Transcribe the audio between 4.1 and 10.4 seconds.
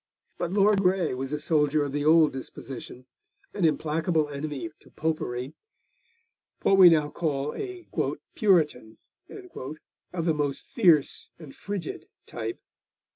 enemy to Popery, what we now call a 'Puritan' of the